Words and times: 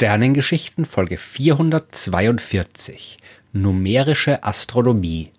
Sternengeschichten 0.00 0.86
Folge 0.86 1.18
442 1.18 3.18
Numerische 3.52 4.42
Astronomie 4.42 5.30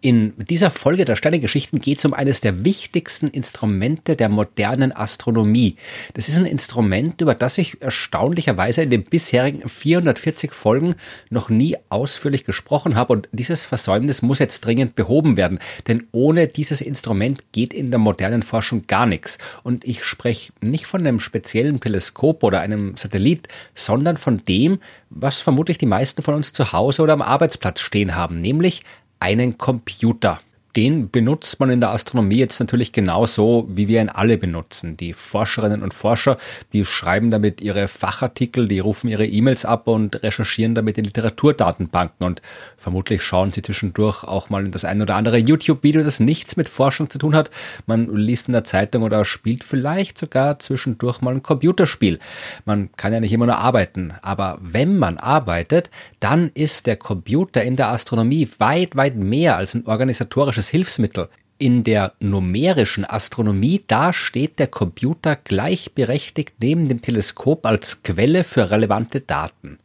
in 0.00 0.34
dieser 0.36 0.70
Folge 0.70 1.04
der 1.04 1.16
Sternengeschichten 1.16 1.80
geht 1.80 1.98
es 1.98 2.04
um 2.04 2.12
eines 2.12 2.40
der 2.40 2.64
wichtigsten 2.64 3.28
Instrumente 3.28 4.16
der 4.16 4.28
modernen 4.28 4.94
Astronomie. 4.94 5.76
Das 6.12 6.28
ist 6.28 6.36
ein 6.36 6.46
Instrument, 6.46 7.20
über 7.20 7.34
das 7.34 7.56
ich 7.56 7.80
erstaunlicherweise 7.80 8.82
in 8.82 8.90
den 8.90 9.04
bisherigen 9.04 9.66
440 9.66 10.52
Folgen 10.52 10.94
noch 11.30 11.48
nie 11.48 11.76
ausführlich 11.88 12.44
gesprochen 12.44 12.96
habe 12.96 13.14
und 13.14 13.28
dieses 13.32 13.64
Versäumnis 13.64 14.20
muss 14.20 14.38
jetzt 14.38 14.64
dringend 14.64 14.94
behoben 14.94 15.36
werden, 15.36 15.58
denn 15.88 16.04
ohne 16.12 16.48
dieses 16.48 16.80
Instrument 16.80 17.52
geht 17.52 17.72
in 17.72 17.90
der 17.90 17.98
modernen 17.98 18.42
Forschung 18.42 18.86
gar 18.86 19.06
nichts. 19.06 19.38
Und 19.62 19.84
ich 19.84 20.04
spreche 20.04 20.52
nicht 20.60 20.86
von 20.86 21.00
einem 21.00 21.20
speziellen 21.20 21.80
Teleskop 21.80 22.42
oder 22.42 22.60
einem 22.60 22.96
Satellit, 22.96 23.48
sondern 23.74 24.16
von 24.16 24.38
dem, 24.44 24.80
was 25.10 25.40
vermutlich 25.40 25.78
die 25.78 25.86
meisten 25.86 26.22
von 26.22 26.34
uns 26.34 26.52
zu 26.52 26.72
Hause 26.72 27.02
oder 27.02 27.12
am 27.12 27.22
Arbeitsplatz 27.22 27.80
stehen 27.80 28.14
haben, 28.14 28.40
nämlich 28.40 28.82
einen 29.20 29.58
Computer 29.58 30.40
den 30.76 31.10
benutzt 31.10 31.60
man 31.60 31.70
in 31.70 31.80
der 31.80 31.90
Astronomie 31.90 32.38
jetzt 32.38 32.58
natürlich 32.58 32.92
genauso, 32.92 33.68
wie 33.68 33.86
wir 33.86 34.00
ihn 34.00 34.08
alle 34.08 34.38
benutzen. 34.38 34.96
Die 34.96 35.12
Forscherinnen 35.12 35.82
und 35.82 35.94
Forscher, 35.94 36.36
die 36.72 36.84
schreiben 36.84 37.30
damit 37.30 37.60
ihre 37.60 37.86
Fachartikel, 37.86 38.66
die 38.66 38.80
rufen 38.80 39.08
ihre 39.08 39.26
E-Mails 39.26 39.64
ab 39.64 39.86
und 39.86 40.22
recherchieren 40.22 40.74
damit 40.74 40.98
in 40.98 41.04
Literaturdatenbanken 41.04 42.26
und 42.26 42.42
vermutlich 42.76 43.22
schauen 43.22 43.52
sie 43.52 43.62
zwischendurch 43.62 44.24
auch 44.24 44.50
mal 44.50 44.64
in 44.64 44.72
das 44.72 44.84
ein 44.84 45.00
oder 45.00 45.14
andere 45.14 45.38
YouTube-Video, 45.38 46.02
das 46.02 46.18
nichts 46.18 46.56
mit 46.56 46.68
Forschung 46.68 47.08
zu 47.08 47.18
tun 47.18 47.36
hat. 47.36 47.50
Man 47.86 48.12
liest 48.14 48.48
in 48.48 48.52
der 48.52 48.64
Zeitung 48.64 49.02
oder 49.02 49.24
spielt 49.24 49.62
vielleicht 49.62 50.18
sogar 50.18 50.58
zwischendurch 50.58 51.20
mal 51.20 51.34
ein 51.34 51.42
Computerspiel. 51.42 52.18
Man 52.64 52.90
kann 52.96 53.12
ja 53.12 53.20
nicht 53.20 53.32
immer 53.32 53.46
nur 53.46 53.58
arbeiten, 53.58 54.12
aber 54.22 54.58
wenn 54.60 54.98
man 54.98 55.18
arbeitet, 55.18 55.90
dann 56.20 56.50
ist 56.54 56.86
der 56.86 56.96
Computer 56.96 57.62
in 57.62 57.76
der 57.76 57.88
Astronomie 57.88 58.48
weit, 58.58 58.96
weit 58.96 59.14
mehr 59.16 59.56
als 59.56 59.74
ein 59.74 59.86
organisatorisches 59.86 60.63
technisches 60.64 60.68
Hilfsmittel. 60.70 61.28
In 61.56 61.84
der 61.84 62.12
numerischen 62.18 63.04
Astronomie, 63.04 63.84
da 63.86 64.12
steht 64.12 64.58
der 64.58 64.66
Computer 64.66 65.36
gleichberechtigt 65.36 66.54
neben 66.60 66.88
dem 66.88 67.00
Teleskop 67.00 67.64
als 67.64 68.02
Quelle 68.02 68.44
für 68.44 68.70
relevante 68.70 69.20
Daten. 69.20 69.78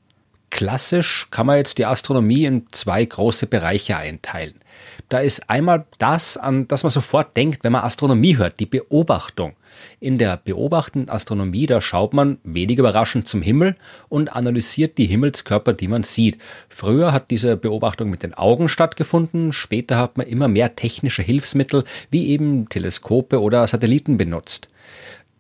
Klassisch 0.50 1.28
kann 1.30 1.46
man 1.46 1.58
jetzt 1.58 1.78
die 1.78 1.86
Astronomie 1.86 2.46
in 2.46 2.66
zwei 2.72 3.06
große 3.06 3.46
Bereiche 3.46 3.98
einteilen. 3.98 4.59
Da 5.10 5.18
ist 5.18 5.50
einmal 5.50 5.86
das, 5.98 6.38
an 6.38 6.68
das 6.68 6.84
man 6.84 6.92
sofort 6.92 7.36
denkt, 7.36 7.64
wenn 7.64 7.72
man 7.72 7.84
Astronomie 7.84 8.38
hört, 8.38 8.60
die 8.60 8.68
Beobachtung. 8.68 9.56
In 10.00 10.20
der 10.20 10.38
beobachtenden 10.38 11.10
Astronomie, 11.10 11.66
da 11.66 11.82
schaut 11.82 12.14
man 12.14 12.38
wenig 12.44 12.78
überraschend 12.78 13.28
zum 13.28 13.42
Himmel 13.42 13.76
und 14.08 14.32
analysiert 14.32 15.00
die 15.00 15.08
Himmelskörper, 15.08 15.74
die 15.74 15.88
man 15.88 16.04
sieht. 16.04 16.38
Früher 16.70 17.12
hat 17.12 17.32
diese 17.32 17.58
Beobachtung 17.58 18.12
mit 18.12 18.22
den 18.22 18.36
Augen 18.36 18.70
stattgefunden, 18.70 19.52
später 19.52 19.98
hat 19.98 20.18
man 20.18 20.28
immer 20.28 20.48
mehr 20.48 20.76
technische 20.76 21.24
Hilfsmittel 21.24 21.86
wie 22.12 22.30
eben 22.30 22.70
Teleskope 22.70 23.42
oder 23.42 23.68
Satelliten 23.68 24.18
benutzt. 24.18 24.70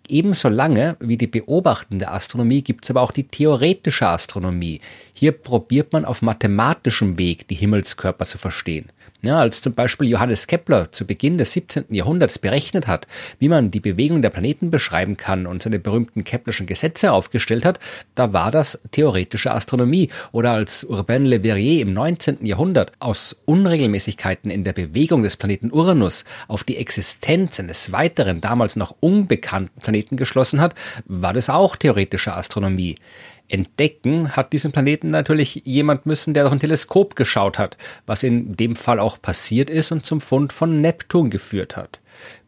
Ebenso 0.10 0.50
lange 0.50 0.98
wie 1.00 1.18
die 1.18 1.28
beobachtende 1.28 2.10
Astronomie 2.10 2.64
gibt 2.64 2.84
es 2.84 2.90
aber 2.90 3.02
auch 3.02 3.12
die 3.12 3.28
theoretische 3.28 4.08
Astronomie. 4.08 4.82
Hier 5.14 5.32
probiert 5.32 5.94
man 5.94 6.04
auf 6.04 6.24
mathematischem 6.24 7.20
Weg 7.20 7.48
die 7.48 7.56
Himmelskörper 7.56 8.26
zu 8.26 8.40
verstehen. 8.40 8.92
Ja, 9.22 9.38
als 9.40 9.62
zum 9.62 9.74
Beispiel 9.74 10.08
Johannes 10.08 10.48
Kepler 10.48 10.94
zu 10.94 11.06
Beginn 11.06 11.38
des 11.38 11.52
17. 11.52 11.86
Jahrhunderts 11.89 12.39
berechnet 12.39 12.88
hat, 12.88 13.06
wie 13.38 13.50
man 13.50 13.70
die 13.70 13.82
Bewegung 13.82 14.22
der 14.22 14.30
Planeten 14.30 14.72
beschreiben 14.72 15.17
kann 15.17 15.45
und 15.45 15.61
seine 15.61 15.78
berühmten 15.78 16.23
Keplerschen 16.23 16.67
Gesetze 16.67 17.12
aufgestellt 17.12 17.66
hat, 17.66 17.82
da 18.16 18.32
war 18.32 18.50
das 18.50 18.80
theoretische 18.92 19.52
Astronomie. 19.52 20.10
Oder 20.32 20.54
als 20.54 20.86
Urbain 20.86 21.26
Le 21.26 21.42
Verrier 21.42 21.82
im 21.82 21.92
19. 21.92 22.45
Jahrhundert 22.45 22.94
aus 23.00 23.36
Unregelmäßigkeiten 23.44 24.50
in 24.50 24.64
der 24.64 24.72
Bewegung 24.72 25.22
des 25.22 25.36
Planeten 25.36 25.70
Uranus 25.73 26.23
auf 26.48 26.64
die 26.64 26.78
Existenz 26.78 27.60
eines 27.60 27.92
weiteren, 27.92 28.39
damals 28.39 28.78
noch 28.78 28.95
unbekannten 29.02 29.82
Planeten 29.82 29.98
geschlossen 30.17 30.61
hat, 30.61 30.76
war 31.05 31.33
das 31.33 31.49
auch 31.49 31.76
theoretische 31.76 32.36
Astronomie 32.36 32.95
entdecken, 33.49 34.36
hat 34.36 34.54
diesen 34.54 34.71
Planeten 34.71 35.10
natürlich 35.10 35.64
jemand 35.65 36.05
müssen, 36.05 36.33
der 36.33 36.43
durch 36.43 36.54
ein 36.54 36.60
Teleskop 36.60 37.15
geschaut 37.15 37.58
hat, 37.58 37.77
was 38.05 38.23
in 38.23 38.55
dem 38.55 38.76
Fall 38.76 38.99
auch 38.99 39.21
passiert 39.21 39.70
ist 39.70 39.92
und 39.92 40.05
zum 40.05 40.21
Fund 40.21 40.54
von 40.54 40.82
Neptun 40.82 41.30
geführt 41.30 41.76
hat. 41.76 41.99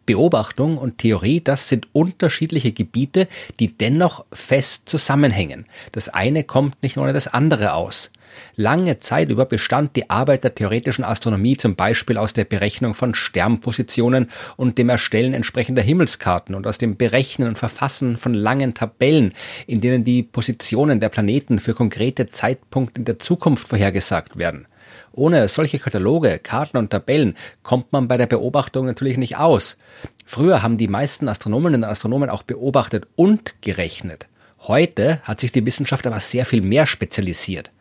Beobachtung 0.06 0.78
und 0.78 0.97
Theorie, 0.97 1.41
das 1.41 1.69
sind 1.69 1.88
unterschiedliche 1.94 2.72
Gebiete, 2.72 3.28
die 3.59 3.78
dennoch 3.78 4.25
fest 4.34 4.90
zusammenhängen. 4.90 5.66
Das 5.91 6.09
eine 6.09 6.44
kommt 6.44 6.81
nicht 6.84 6.97
ohne 6.97 7.13
das 7.13 7.28
andere 7.28 7.73
aus. 7.73 8.11
Lange 8.56 9.00
Zeit 9.00 9.30
über 9.30 9.46
bestand 9.46 9.96
die 9.96 10.09
Arbeit 10.09 10.44
der 10.44 10.56
theoretischen 10.56 11.03
Astronomie 11.03 11.58
zum 11.58 11.75
Beispiel 11.75 12.18
aus 12.18 12.34
der 12.34 12.46
Berechnung 12.46 12.94
von 12.94 13.16
Sternpositionen 13.16 14.30
und 14.58 14.78
dem 14.78 14.90
Erstellen 14.90 15.34
entsprechender 15.34 15.81
Himmelskarten 15.81 16.56
und 16.56 16.68
aus 16.68 16.78
dem 16.78 16.97
Berechnen 16.97 17.47
und 17.47 17.58
Verfassen 17.58 18.18
von 18.18 18.34
langen 18.34 18.74
Tabellen, 18.74 19.34
in 19.68 19.81
denen 19.81 20.03
die 20.03 20.24
Positionen 20.24 21.00
der 21.00 21.09
Planeten 21.09 21.59
für 21.59 21.74
konkrete 21.74 22.30
Zeitpunkte 22.31 23.02
in 23.02 23.06
der 23.06 23.20
Zukunft 23.20 23.68
vorhergesagt 23.68 24.38
werden. 24.38 24.68
Ohne 25.14 25.47
solche 25.47 25.80
Kataloge, 25.80 26.40
Karten 26.40 26.78
und 26.78 26.90
Tabellen 26.90 27.36
kommt 27.64 27.91
man 27.91 28.08
bei 28.08 28.18
der 28.18 28.28
Beobachtung 28.28 28.86
natürlich 28.86 29.18
nicht 29.18 29.38
aus. 29.38 29.78
Früher 30.25 30.62
haben 30.62 30.78
die 30.78 30.88
meisten 30.88 31.28
Astronominnen 31.28 31.84
und 31.84 31.90
Astronomen 31.90 32.30
auch 32.30 32.44
beobachtet 32.44 33.08
und 33.16 33.56
gerechnet. 33.62 34.28
Heute 34.59 35.22
hat 35.24 35.40
sich 35.40 35.52
die 35.52 35.66
Wissenschaft 35.66 36.06
aber 36.06 36.20
sehr 36.20 36.46
viel 36.46 36.62
mehr 36.62 36.86
spezialisiert 36.86 37.72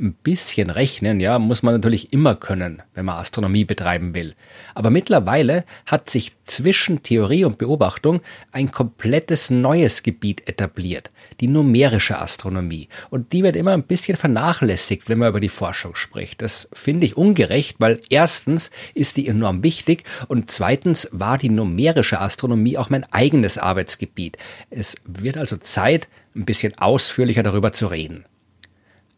ein 0.00 0.12
bisschen 0.12 0.70
rechnen, 0.70 1.20
ja, 1.20 1.38
muss 1.38 1.62
man 1.62 1.74
natürlich 1.74 2.12
immer 2.12 2.34
können, 2.34 2.82
wenn 2.94 3.04
man 3.04 3.18
Astronomie 3.18 3.64
betreiben 3.64 4.14
will. 4.14 4.34
Aber 4.74 4.90
mittlerweile 4.90 5.64
hat 5.86 6.10
sich 6.10 6.32
zwischen 6.44 7.02
Theorie 7.02 7.44
und 7.44 7.58
Beobachtung 7.58 8.20
ein 8.52 8.70
komplettes 8.72 9.50
neues 9.50 10.02
Gebiet 10.02 10.48
etabliert, 10.48 11.10
die 11.40 11.48
numerische 11.48 12.18
Astronomie. 12.18 12.88
Und 13.10 13.32
die 13.32 13.42
wird 13.42 13.56
immer 13.56 13.72
ein 13.72 13.82
bisschen 13.82 14.16
vernachlässigt, 14.16 15.08
wenn 15.08 15.18
man 15.18 15.28
über 15.28 15.40
die 15.40 15.48
Forschung 15.48 15.94
spricht. 15.94 16.42
Das 16.42 16.68
finde 16.72 17.06
ich 17.06 17.16
ungerecht, 17.16 17.76
weil 17.78 18.00
erstens 18.10 18.70
ist 18.94 19.16
die 19.16 19.28
enorm 19.28 19.62
wichtig 19.62 20.04
und 20.28 20.50
zweitens 20.50 21.08
war 21.12 21.38
die 21.38 21.50
numerische 21.50 22.20
Astronomie 22.20 22.78
auch 22.78 22.90
mein 22.90 23.04
eigenes 23.12 23.58
Arbeitsgebiet. 23.58 24.38
Es 24.70 24.96
wird 25.04 25.36
also 25.36 25.56
Zeit, 25.56 26.08
ein 26.34 26.44
bisschen 26.44 26.76
ausführlicher 26.78 27.42
darüber 27.42 27.72
zu 27.72 27.88
reden. 27.88 28.24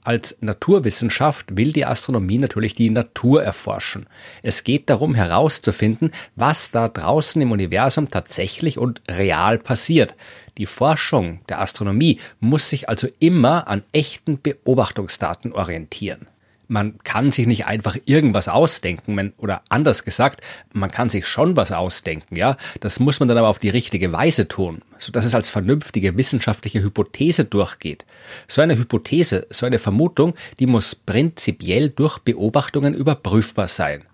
Als 0.03 0.39
Naturwissenschaft 0.41 1.57
will 1.57 1.73
die 1.73 1.85
Astronomie 1.85 2.39
natürlich 2.39 2.75
die 2.75 2.89
Natur 2.89 3.43
erforschen. 3.43 4.07
Es 4.43 4.65
geht 4.65 4.89
darum 4.89 5.15
herauszufinden, 5.15 6.11
was 6.37 6.71
da 6.71 6.89
draußen 6.89 7.41
im 7.43 7.53
Universum 7.53 8.09
tatsächlich 8.09 8.79
und 8.79 9.03
real 9.11 9.59
passiert. 9.59 10.17
Die 10.57 10.67
Forschung 10.67 11.41
der 11.51 11.61
Astronomie 11.61 12.19
muss 12.41 12.71
sich 12.71 12.89
also 12.89 13.09
immer 13.19 13.69
an 13.69 13.83
echten 13.93 14.41
Beobachtungsdaten 14.41 15.53
orientieren 15.53 16.29
man 16.71 16.99
kann 17.03 17.33
sich 17.33 17.47
nicht 17.47 17.67
einfach 17.67 17.97
irgendwas 18.07 18.49
ausdenken, 18.49 19.33
oder 19.39 19.63
anders 19.69 20.05
gesagt, 20.05 20.41
man 20.73 20.91
kann 20.91 21.11
sich 21.11 21.27
schon 21.27 21.57
was 21.57 21.73
ausdenken, 21.73 22.37
ja. 22.37 22.57
Das 22.79 23.01
muss 23.01 23.19
man 23.19 23.29
dann 23.29 23.39
aber 23.39 23.49
auf 23.49 23.59
die 23.59 23.69
richtige 23.69 24.13
Weise 24.13 24.47
tun, 24.47 24.83
so 24.99 25.11
dass 25.11 25.25
es 25.25 25.35
als 25.35 25.51
vernünftige 25.51 26.17
wissenschaftliche 26.17 26.81
Hypothese 26.81 27.45
durchgeht. 27.45 28.07
So 28.47 28.63
eine 28.63 28.79
Hypothese, 28.79 29.47
so 29.51 29.67
eine 29.67 29.81
Vermutung, 29.81 30.35
die 30.61 30.67
muss 30.67 30.95
prinzipiell 30.95 31.91
durch 31.91 32.19
Beobachtungen 32.19 32.95
überprüfbar 32.95 33.67
sein. 33.67 34.05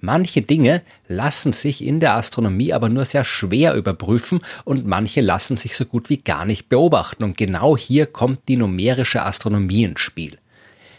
Manche 0.00 0.42
Dinge 0.42 0.82
lassen 1.08 1.54
sich 1.54 1.82
in 1.82 1.98
der 1.98 2.14
Astronomie 2.14 2.72
aber 2.72 2.88
nur 2.88 3.04
sehr 3.04 3.24
schwer 3.24 3.74
überprüfen 3.74 4.40
und 4.64 4.86
manche 4.86 5.22
lassen 5.22 5.56
sich 5.56 5.74
so 5.74 5.86
gut 5.86 6.10
wie 6.10 6.18
gar 6.18 6.44
nicht 6.44 6.68
beobachten. 6.68 7.24
Und 7.24 7.36
genau 7.36 7.76
hier 7.76 8.06
kommt 8.06 8.40
die 8.46 8.56
numerische 8.56 9.24
Astronomie 9.24 9.84
ins 9.84 10.00
Spiel. 10.00 10.38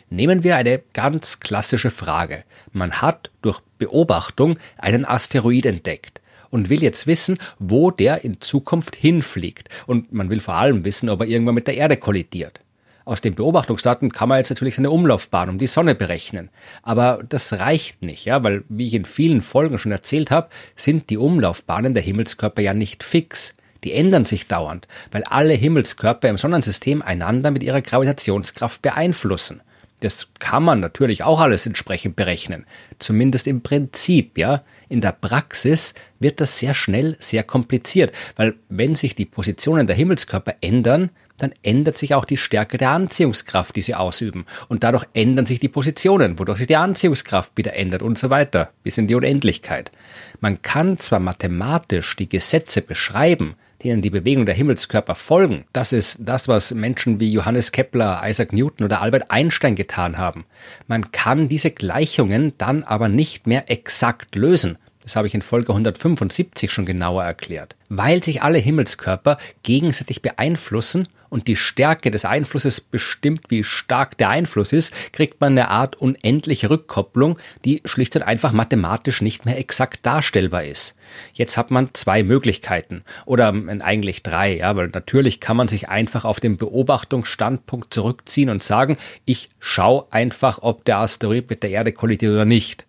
Nehmen 0.09 0.43
wir 0.43 0.55
eine 0.55 0.81
ganz 0.93 1.41
klassische 1.41 1.91
Frage. 1.91 2.45
Man 2.71 3.01
hat 3.01 3.29
durch 3.41 3.59
Beobachtung 3.77 4.57
einen 4.77 5.03
Asteroid 5.03 5.65
entdeckt 5.65 6.21
und 6.49 6.69
will 6.69 6.81
jetzt 6.81 7.07
wissen, 7.07 7.37
wo 7.59 7.91
der 7.91 8.23
in 8.23 8.39
Zukunft 8.39 8.95
hinfliegt. 8.95 9.69
Und 9.85 10.13
man 10.13 10.29
will 10.29 10.39
vor 10.39 10.53
allem 10.53 10.85
wissen, 10.85 11.09
ob 11.09 11.21
er 11.21 11.27
irgendwann 11.27 11.55
mit 11.55 11.67
der 11.67 11.75
Erde 11.75 11.97
kollidiert. 11.97 12.61
Aus 13.03 13.19
den 13.19 13.35
Beobachtungsdaten 13.35 14.11
kann 14.11 14.29
man 14.29 14.37
jetzt 14.37 14.49
natürlich 14.49 14.75
seine 14.75 14.91
Umlaufbahn 14.91 15.49
um 15.49 15.57
die 15.57 15.67
Sonne 15.67 15.93
berechnen. 15.93 16.49
Aber 16.83 17.21
das 17.27 17.53
reicht 17.53 18.01
nicht, 18.01 18.25
ja, 18.25 18.43
weil, 18.43 18.63
wie 18.69 18.87
ich 18.87 18.93
in 18.93 19.05
vielen 19.05 19.41
Folgen 19.41 19.77
schon 19.77 19.91
erzählt 19.91 20.31
habe, 20.31 20.49
sind 20.75 21.09
die 21.09 21.17
Umlaufbahnen 21.17 21.93
der 21.93 22.03
Himmelskörper 22.03 22.61
ja 22.61 22.73
nicht 22.73 23.03
fix. 23.03 23.55
Die 23.83 23.93
ändern 23.93 24.25
sich 24.25 24.47
dauernd, 24.47 24.87
weil 25.11 25.23
alle 25.23 25.53
Himmelskörper 25.53 26.27
im 26.29 26.37
Sonnensystem 26.37 27.01
einander 27.01 27.51
mit 27.51 27.63
ihrer 27.63 27.81
Gravitationskraft 27.81 28.81
beeinflussen. 28.81 29.61
Das 29.99 30.29
kann 30.39 30.63
man 30.63 30.79
natürlich 30.79 31.23
auch 31.23 31.39
alles 31.39 31.65
entsprechend 31.65 32.15
berechnen. 32.15 32.65
Zumindest 32.99 33.47
im 33.47 33.61
Prinzip, 33.61 34.37
ja. 34.37 34.63
In 34.89 35.01
der 35.01 35.11
Praxis 35.11 35.93
wird 36.19 36.39
das 36.39 36.59
sehr 36.59 36.73
schnell 36.73 37.17
sehr 37.19 37.43
kompliziert, 37.43 38.13
weil 38.35 38.55
wenn 38.69 38.95
sich 38.95 39.15
die 39.15 39.25
Positionen 39.25 39.87
der 39.87 39.95
Himmelskörper 39.95 40.55
ändern, 40.61 41.09
dann 41.37 41.53
ändert 41.61 41.97
sich 41.97 42.13
auch 42.15 42.25
die 42.25 42.37
Stärke 42.37 42.77
der 42.77 42.91
Anziehungskraft, 42.91 43.75
die 43.75 43.81
sie 43.81 43.95
ausüben. 43.95 44.45
Und 44.69 44.83
dadurch 44.83 45.05
ändern 45.13 45.45
sich 45.45 45.59
die 45.59 45.67
Positionen, 45.69 46.39
wodurch 46.39 46.59
sich 46.59 46.67
die 46.67 46.75
Anziehungskraft 46.75 47.51
wieder 47.55 47.75
ändert 47.75 48.01
und 48.01 48.17
so 48.17 48.29
weiter, 48.29 48.71
bis 48.83 48.97
in 48.97 49.07
die 49.07 49.15
Unendlichkeit. 49.15 49.91
Man 50.39 50.61
kann 50.61 50.99
zwar 50.99 51.19
mathematisch 51.19 52.15
die 52.15 52.29
Gesetze 52.29 52.81
beschreiben, 52.81 53.55
denen 53.83 54.01
die 54.01 54.09
Bewegung 54.09 54.45
der 54.45 54.55
Himmelskörper 54.55 55.15
folgen. 55.15 55.65
Das 55.73 55.93
ist 55.93 56.19
das, 56.21 56.47
was 56.47 56.73
Menschen 56.73 57.19
wie 57.19 57.31
Johannes 57.31 57.71
Kepler, 57.71 58.21
Isaac 58.25 58.53
Newton 58.53 58.85
oder 58.85 59.01
Albert 59.01 59.29
Einstein 59.29 59.75
getan 59.75 60.17
haben. 60.17 60.45
Man 60.87 61.11
kann 61.11 61.47
diese 61.47 61.71
Gleichungen 61.71 62.53
dann 62.57 62.83
aber 62.83 63.09
nicht 63.09 63.47
mehr 63.47 63.69
exakt 63.69 64.35
lösen. 64.35 64.77
Das 65.07 65.15
habe 65.15 65.25
ich 65.25 65.33
in 65.33 65.41
Folge 65.41 65.71
175 65.71 66.69
schon 66.69 66.85
genauer 66.85 67.23
erklärt. 67.23 67.77
Weil 67.87 68.21
sich 68.21 68.41
alle 68.41 68.57
Himmelskörper 68.57 69.37
gegenseitig 69.63 70.21
beeinflussen 70.21 71.07
und 71.29 71.47
die 71.47 71.55
Stärke 71.55 72.11
des 72.11 72.25
Einflusses 72.25 72.81
bestimmt, 72.81 73.43
wie 73.47 73.63
stark 73.63 74.17
der 74.17 74.27
Einfluss 74.27 74.73
ist, 74.73 74.93
kriegt 75.13 75.39
man 75.39 75.53
eine 75.53 75.69
Art 75.69 75.95
unendliche 75.95 76.69
Rückkopplung, 76.69 77.39
die 77.63 77.81
schlicht 77.85 78.17
und 78.17 78.23
einfach 78.23 78.51
mathematisch 78.51 79.21
nicht 79.21 79.45
mehr 79.45 79.57
exakt 79.57 80.05
darstellbar 80.05 80.65
ist. 80.65 80.93
Jetzt 81.31 81.55
hat 81.55 81.71
man 81.71 81.91
zwei 81.93 82.21
Möglichkeiten 82.21 83.05
oder 83.25 83.53
eigentlich 83.79 84.23
drei, 84.23 84.57
ja, 84.57 84.75
weil 84.75 84.89
natürlich 84.89 85.39
kann 85.39 85.55
man 85.55 85.69
sich 85.69 85.87
einfach 85.87 86.25
auf 86.25 86.41
den 86.41 86.57
Beobachtungsstandpunkt 86.57 87.93
zurückziehen 87.93 88.49
und 88.49 88.61
sagen, 88.61 88.97
ich 89.23 89.51
schaue 89.57 90.05
einfach, 90.11 90.59
ob 90.63 90.83
der 90.83 90.97
Asteroid 90.97 91.49
mit 91.49 91.63
der 91.63 91.69
Erde 91.69 91.93
kollidiert 91.93 92.33
oder 92.33 92.43
nicht. 92.43 92.85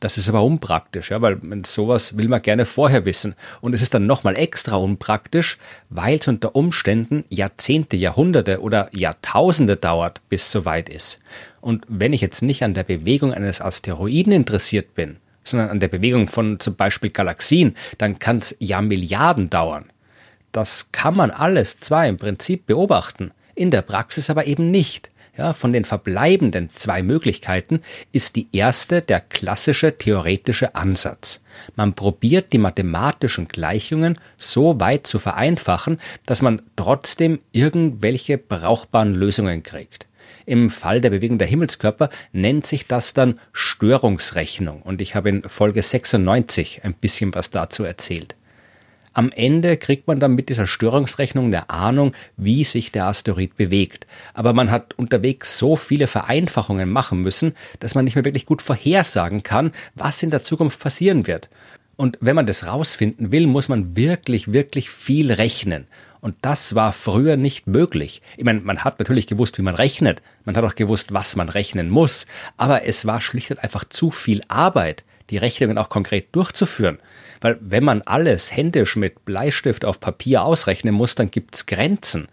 Das 0.00 0.18
ist 0.18 0.28
aber 0.28 0.42
unpraktisch, 0.42 1.10
ja, 1.10 1.20
weil 1.20 1.38
sowas 1.64 2.16
will 2.16 2.28
man 2.28 2.42
gerne 2.42 2.66
vorher 2.66 3.04
wissen. 3.04 3.34
Und 3.60 3.74
es 3.74 3.82
ist 3.82 3.94
dann 3.94 4.06
nochmal 4.06 4.38
extra 4.38 4.76
unpraktisch, 4.76 5.58
weil 5.88 6.18
es 6.18 6.28
unter 6.28 6.56
Umständen 6.56 7.24
Jahrzehnte, 7.28 7.96
Jahrhunderte 7.96 8.60
oder 8.60 8.88
Jahrtausende 8.92 9.76
dauert, 9.76 10.20
bis 10.28 10.42
es 10.42 10.52
soweit 10.52 10.88
ist. 10.88 11.20
Und 11.60 11.84
wenn 11.88 12.12
ich 12.12 12.20
jetzt 12.20 12.42
nicht 12.42 12.62
an 12.62 12.74
der 12.74 12.84
Bewegung 12.84 13.32
eines 13.34 13.60
Asteroiden 13.60 14.32
interessiert 14.32 14.94
bin, 14.94 15.16
sondern 15.44 15.70
an 15.70 15.80
der 15.80 15.88
Bewegung 15.88 16.26
von 16.26 16.60
zum 16.60 16.76
Beispiel 16.76 17.10
Galaxien, 17.10 17.76
dann 17.98 18.18
kann 18.18 18.38
es 18.38 18.56
ja 18.58 18.80
Milliarden 18.80 19.50
dauern. 19.50 19.90
Das 20.52 20.90
kann 20.92 21.16
man 21.16 21.30
alles 21.30 21.80
zwar 21.80 22.06
im 22.06 22.16
Prinzip 22.16 22.66
beobachten, 22.66 23.30
in 23.54 23.70
der 23.70 23.82
Praxis 23.82 24.30
aber 24.30 24.46
eben 24.46 24.70
nicht. 24.70 25.10
Ja, 25.40 25.54
von 25.54 25.72
den 25.72 25.86
verbleibenden 25.86 26.68
zwei 26.68 27.02
Möglichkeiten 27.02 27.80
ist 28.12 28.36
die 28.36 28.48
erste 28.52 29.00
der 29.00 29.20
klassische 29.20 29.96
theoretische 29.96 30.74
Ansatz. 30.74 31.40
Man 31.76 31.94
probiert 31.94 32.52
die 32.52 32.58
mathematischen 32.58 33.48
Gleichungen 33.48 34.18
so 34.36 34.80
weit 34.80 35.06
zu 35.06 35.18
vereinfachen, 35.18 35.98
dass 36.26 36.42
man 36.42 36.60
trotzdem 36.76 37.38
irgendwelche 37.52 38.36
brauchbaren 38.36 39.14
Lösungen 39.14 39.62
kriegt. 39.62 40.06
Im 40.44 40.68
Fall 40.68 41.00
der 41.00 41.08
Bewegung 41.08 41.38
der 41.38 41.48
Himmelskörper 41.48 42.10
nennt 42.32 42.66
sich 42.66 42.86
das 42.86 43.14
dann 43.14 43.40
Störungsrechnung 43.54 44.82
und 44.82 45.00
ich 45.00 45.14
habe 45.14 45.30
in 45.30 45.42
Folge 45.44 45.82
96 45.82 46.84
ein 46.84 46.92
bisschen 46.92 47.34
was 47.34 47.48
dazu 47.48 47.82
erzählt. 47.84 48.36
Am 49.12 49.32
Ende 49.32 49.76
kriegt 49.76 50.06
man 50.06 50.20
dann 50.20 50.34
mit 50.34 50.48
dieser 50.48 50.68
Störungsrechnung 50.68 51.46
eine 51.46 51.68
Ahnung, 51.68 52.12
wie 52.36 52.62
sich 52.64 52.92
der 52.92 53.06
Asteroid 53.06 53.56
bewegt. 53.56 54.06
Aber 54.34 54.52
man 54.52 54.70
hat 54.70 54.94
unterwegs 54.96 55.58
so 55.58 55.74
viele 55.74 56.06
Vereinfachungen 56.06 56.90
machen 56.90 57.20
müssen, 57.20 57.54
dass 57.80 57.94
man 57.94 58.04
nicht 58.04 58.14
mehr 58.14 58.24
wirklich 58.24 58.46
gut 58.46 58.62
vorhersagen 58.62 59.42
kann, 59.42 59.72
was 59.94 60.22
in 60.22 60.30
der 60.30 60.42
Zukunft 60.42 60.78
passieren 60.78 61.26
wird. 61.26 61.48
Und 61.96 62.18
wenn 62.20 62.36
man 62.36 62.46
das 62.46 62.66
rausfinden 62.66 63.32
will, 63.32 63.46
muss 63.46 63.68
man 63.68 63.96
wirklich, 63.96 64.52
wirklich 64.52 64.88
viel 64.88 65.32
rechnen. 65.32 65.86
Und 66.20 66.36
das 66.42 66.74
war 66.74 66.92
früher 66.92 67.36
nicht 67.36 67.66
möglich. 67.66 68.22
Ich 68.36 68.44
meine, 68.44 68.60
man 68.60 68.84
hat 68.84 68.98
natürlich 68.98 69.26
gewusst, 69.26 69.58
wie 69.58 69.62
man 69.62 69.74
rechnet. 69.74 70.22
Man 70.44 70.56
hat 70.56 70.64
auch 70.64 70.74
gewusst, 70.74 71.14
was 71.14 71.36
man 71.36 71.48
rechnen 71.48 71.88
muss. 71.88 72.26
Aber 72.56 72.84
es 72.86 73.06
war 73.06 73.20
schlicht 73.20 73.50
und 73.50 73.62
einfach 73.62 73.84
zu 73.88 74.10
viel 74.10 74.42
Arbeit, 74.48 75.04
die 75.30 75.38
Rechnungen 75.38 75.78
auch 75.78 75.88
konkret 75.88 76.34
durchzuführen. 76.34 76.98
Weil 77.40 77.58
wenn 77.60 77.84
man 77.84 78.02
alles 78.02 78.54
händisch 78.54 78.96
mit 78.96 79.24
Bleistift 79.24 79.84
auf 79.84 80.00
Papier 80.00 80.42
ausrechnen 80.44 80.94
muss, 80.94 81.14
dann 81.14 81.30
gibt's 81.30 81.66
Grenzen. 81.66 82.28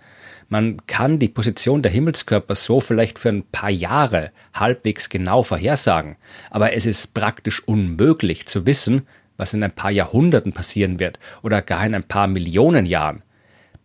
Man 0.50 0.86
kann 0.88 1.20
die 1.20 1.28
Position 1.28 1.82
der 1.82 1.92
Himmelskörper 1.92 2.56
so 2.56 2.80
vielleicht 2.80 3.20
für 3.20 3.30
ein 3.30 3.44
paar 3.44 3.70
Jahre 3.70 4.32
halbwegs 4.54 5.10
genau 5.10 5.44
vorhersagen, 5.44 6.16
aber 6.50 6.72
es 6.72 6.86
ist 6.86 7.14
praktisch 7.14 7.62
unmöglich 7.68 8.48
zu 8.48 8.66
wissen, 8.66 9.06
was 9.36 9.54
in 9.54 9.62
ein 9.62 9.76
paar 9.76 9.92
Jahrhunderten 9.92 10.54
passieren 10.54 11.02
wird 11.02 11.20
oder 11.42 11.62
gar 11.62 11.86
in 11.86 11.96
ein 11.96 12.06
paar 12.06 12.28
Millionen 12.28 12.86
Jahren. 12.86 13.24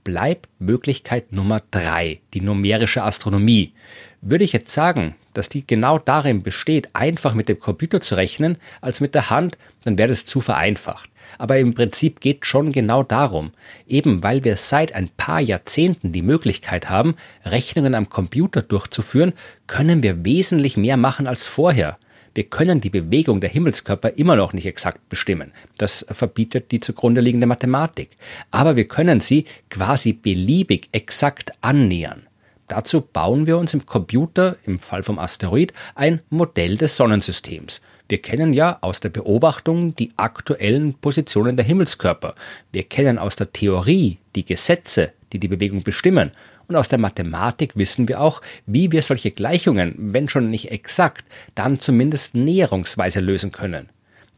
Bleibt 0.04 0.48
Möglichkeit 0.58 1.32
Nummer 1.32 1.62
drei, 1.70 2.20
die 2.34 2.40
numerische 2.40 3.04
Astronomie. 3.04 3.72
Würde 4.20 4.44
ich 4.44 4.52
jetzt 4.52 4.72
sagen, 4.72 5.14
dass 5.32 5.48
die 5.48 5.66
genau 5.66 5.98
darin 5.98 6.42
besteht, 6.42 6.88
einfach 6.92 7.34
mit 7.34 7.48
dem 7.48 7.60
Computer 7.60 8.00
zu 8.00 8.16
rechnen, 8.16 8.58
als 8.80 9.00
mit 9.00 9.14
der 9.14 9.30
Hand, 9.30 9.58
dann 9.84 9.98
wäre 9.98 10.08
das 10.08 10.26
zu 10.26 10.40
vereinfacht. 10.40 11.08
Aber 11.38 11.58
im 11.58 11.74
Prinzip 11.74 12.20
geht 12.20 12.46
schon 12.46 12.72
genau 12.72 13.02
darum, 13.02 13.52
eben 13.86 14.22
weil 14.22 14.44
wir 14.44 14.56
seit 14.56 14.92
ein 14.92 15.08
paar 15.08 15.40
Jahrzehnten 15.40 16.12
die 16.12 16.22
Möglichkeit 16.22 16.90
haben, 16.90 17.14
Rechnungen 17.44 17.94
am 17.94 18.10
Computer 18.10 18.60
durchzuführen, 18.60 19.32
können 19.66 20.02
wir 20.02 20.24
wesentlich 20.24 20.76
mehr 20.76 20.96
machen 20.96 21.26
als 21.26 21.46
vorher. 21.46 21.96
Wir 22.34 22.44
können 22.44 22.80
die 22.80 22.90
Bewegung 22.90 23.40
der 23.40 23.50
Himmelskörper 23.50 24.16
immer 24.16 24.36
noch 24.36 24.52
nicht 24.52 24.66
exakt 24.66 25.08
bestimmen. 25.08 25.52
Das 25.76 26.06
verbietet 26.10 26.72
die 26.72 26.80
zugrunde 26.80 27.20
liegende 27.20 27.46
Mathematik. 27.46 28.16
Aber 28.50 28.76
wir 28.76 28.88
können 28.88 29.20
sie 29.20 29.44
quasi 29.68 30.12
beliebig 30.14 30.88
exakt 30.92 31.52
annähern. 31.60 32.26
Dazu 32.68 33.02
bauen 33.02 33.46
wir 33.46 33.58
uns 33.58 33.74
im 33.74 33.84
Computer, 33.84 34.56
im 34.64 34.78
Fall 34.78 35.02
vom 35.02 35.18
Asteroid, 35.18 35.74
ein 35.94 36.20
Modell 36.30 36.78
des 36.78 36.96
Sonnensystems. 36.96 37.82
Wir 38.08 38.22
kennen 38.22 38.54
ja 38.54 38.78
aus 38.80 39.00
der 39.00 39.10
Beobachtung 39.10 39.94
die 39.96 40.12
aktuellen 40.16 40.94
Positionen 40.94 41.56
der 41.56 41.66
Himmelskörper. 41.66 42.34
Wir 42.72 42.84
kennen 42.84 43.18
aus 43.18 43.36
der 43.36 43.52
Theorie 43.52 44.18
die 44.34 44.44
Gesetze, 44.46 45.12
die 45.32 45.38
die 45.38 45.48
Bewegung 45.48 45.82
bestimmen. 45.82 46.30
Und 46.72 46.76
aus 46.76 46.88
der 46.88 46.98
Mathematik 46.98 47.76
wissen 47.76 48.08
wir 48.08 48.18
auch, 48.18 48.40
wie 48.64 48.90
wir 48.92 49.02
solche 49.02 49.30
Gleichungen, 49.30 49.94
wenn 49.98 50.30
schon 50.30 50.48
nicht 50.48 50.70
exakt, 50.70 51.26
dann 51.54 51.78
zumindest 51.78 52.34
näherungsweise 52.34 53.20
lösen 53.20 53.52
können. 53.52 53.90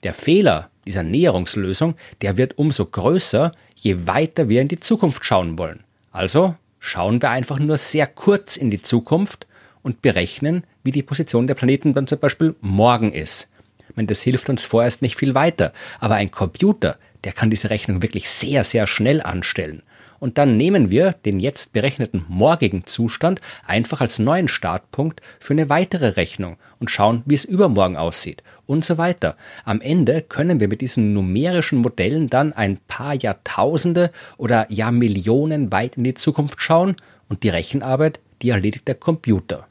Der 0.03 0.15
Fehler 0.15 0.69
dieser 0.85 1.05
Näherungslösung, 1.05 1.95
der 2.23 2.37
wird 2.37 2.59
umso 2.59 2.87
größer, 2.87 3.53
je 3.77 4.09
weiter 4.09 4.49
wir 4.49 4.63
in 4.63 4.69
die 4.69 4.81
Zukunft 4.81 5.25
schauen 5.25 5.59
wollen. 5.59 5.85
Also 6.11 6.57
schauen 6.81 7.23
wir 7.23 7.31
einfach 7.31 7.61
nur 7.61 7.79
sehr 7.79 8.09
kurz 8.09 8.57
in 8.57 8.73
die 8.73 8.83
Zukunft 8.83 9.47
und 9.85 10.03
berechnen, 10.03 10.65
wie 10.83 10.91
die 10.91 11.05
Position 11.05 11.47
der 11.47 11.55
Planeten 11.55 11.95
dann 11.95 12.09
zum 12.09 12.19
Beispiel 12.19 12.57
morgen 12.61 13.13
ist 13.13 13.49
meine, 13.97 14.07
das 14.07 14.23
hilft 14.23 14.49
uns 14.49 14.65
vorerst 14.65 15.03
nicht 15.03 15.17
viel 15.17 15.35
weiter. 15.35 15.73
Aber 16.01 16.17
ein 16.17 16.31
Computer, 16.31 16.99
der 17.25 17.33
kann 17.33 17.51
diese 17.51 17.71
Rechnung 17.71 18.03
wirklich 18.03 18.29
sehr, 18.29 18.65
sehr 18.65 18.87
schnell 18.87 19.23
anstellen. 19.23 19.83
Und 20.25 20.39
dann 20.39 20.57
nehmen 20.57 20.91
wir 20.91 21.13
den 21.27 21.39
jetzt 21.39 21.75
berechneten 21.75 22.25
morgigen 22.31 22.87
Zustand 22.87 23.43
einfach 23.67 24.01
als 24.01 24.19
neuen 24.19 24.49
Startpunkt 24.49 25.21
für 25.39 25.53
eine 25.53 25.69
weitere 25.69 26.17
Rechnung 26.17 26.57
und 26.81 26.91
schauen, 26.91 27.23
wie 27.27 27.35
es 27.35 27.45
übermorgen 27.45 27.99
aussieht 27.99 28.43
und 28.65 28.87
so 28.87 28.97
weiter. 28.97 29.37
Am 29.67 29.83
Ende 29.83 30.23
können 30.23 30.61
wir 30.61 30.69
mit 30.69 30.81
diesen 30.81 31.13
numerischen 31.13 31.81
Modellen 31.81 32.31
dann 32.31 32.55
ein 32.55 32.79
paar 32.89 33.13
Jahrtausende 33.13 34.11
oder 34.39 34.67
Jahrmillionen 34.73 35.71
weit 35.71 35.99
in 35.99 36.05
die 36.05 36.15
Zukunft 36.15 36.59
schauen 36.63 36.97
und 37.29 37.43
die 37.43 37.51
Rechenarbeit, 37.51 38.19
die 38.41 38.49
erledigt 38.49 38.89
der 38.89 38.95
Computer. 38.95 39.69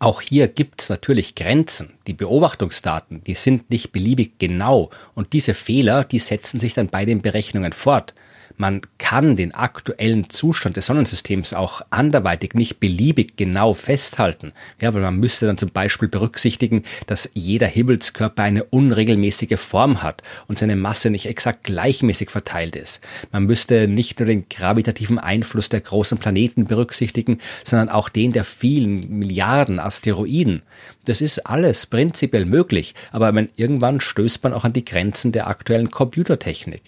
Auch 0.00 0.20
hier 0.20 0.48
gibt 0.48 0.82
es 0.82 0.90
natürlich 0.90 1.34
Grenzen. 1.34 1.94
Die 2.06 2.12
Beobachtungsdaten, 2.12 3.24
die 3.24 3.32
sind 3.32 3.70
nicht 3.70 3.90
beliebig 3.90 4.38
genau 4.38 4.90
und 5.14 5.32
diese 5.32 5.54
Fehler, 5.54 6.04
die 6.04 6.18
setzen 6.18 6.60
sich 6.60 6.74
dann 6.74 6.88
bei 6.88 7.06
den 7.06 7.22
Berechnungen 7.22 7.72
fort. 7.72 8.12
Man 8.56 8.82
kann 8.98 9.34
den 9.34 9.52
aktuellen 9.52 10.30
Zustand 10.30 10.76
des 10.76 10.86
Sonnensystems 10.86 11.54
auch 11.54 11.82
anderweitig 11.90 12.54
nicht 12.54 12.78
beliebig 12.78 13.36
genau 13.36 13.74
festhalten. 13.74 14.52
Ja, 14.80 14.94
weil 14.94 15.02
man 15.02 15.18
müsste 15.18 15.46
dann 15.46 15.58
zum 15.58 15.70
Beispiel 15.70 16.08
berücksichtigen, 16.08 16.84
dass 17.08 17.28
jeder 17.34 17.66
Himmelskörper 17.66 18.44
eine 18.44 18.62
unregelmäßige 18.62 19.58
Form 19.58 20.02
hat 20.04 20.22
und 20.46 20.58
seine 20.58 20.76
Masse 20.76 21.10
nicht 21.10 21.26
exakt 21.26 21.64
gleichmäßig 21.64 22.30
verteilt 22.30 22.76
ist. 22.76 23.00
Man 23.32 23.44
müsste 23.44 23.88
nicht 23.88 24.20
nur 24.20 24.26
den 24.26 24.48
gravitativen 24.48 25.18
Einfluss 25.18 25.68
der 25.68 25.80
großen 25.80 26.18
Planeten 26.18 26.66
berücksichtigen, 26.66 27.38
sondern 27.64 27.88
auch 27.88 28.08
den 28.08 28.32
der 28.32 28.44
vielen 28.44 29.18
Milliarden 29.18 29.80
Asteroiden. 29.80 30.62
Das 31.06 31.20
ist 31.20 31.40
alles 31.40 31.86
prinzipiell 31.86 32.44
möglich, 32.44 32.94
aber 33.10 33.34
irgendwann 33.56 34.00
stößt 34.00 34.44
man 34.44 34.52
auch 34.52 34.64
an 34.64 34.72
die 34.72 34.84
Grenzen 34.84 35.32
der 35.32 35.48
aktuellen 35.48 35.90
Computertechnik. 35.90 36.82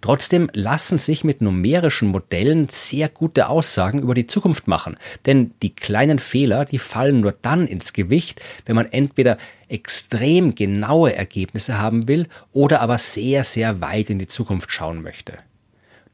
Trotzdem 0.00 0.50
lassen 0.52 0.98
sich 0.98 1.24
mit 1.24 1.40
numerischen 1.40 2.08
Modellen 2.08 2.68
sehr 2.68 3.08
gute 3.08 3.48
Aussagen 3.48 4.00
über 4.00 4.14
die 4.14 4.26
Zukunft 4.26 4.68
machen, 4.68 4.96
denn 5.26 5.52
die 5.62 5.74
kleinen 5.74 6.18
Fehler, 6.18 6.64
die 6.64 6.78
fallen 6.78 7.20
nur 7.20 7.32
dann 7.32 7.66
ins 7.66 7.92
Gewicht, 7.92 8.40
wenn 8.66 8.76
man 8.76 8.86
entweder 8.86 9.38
extrem 9.68 10.54
genaue 10.54 11.14
Ergebnisse 11.14 11.78
haben 11.78 12.08
will 12.08 12.26
oder 12.52 12.80
aber 12.80 12.98
sehr, 12.98 13.44
sehr 13.44 13.80
weit 13.80 14.10
in 14.10 14.18
die 14.18 14.26
Zukunft 14.26 14.70
schauen 14.72 15.02
möchte. 15.02 15.34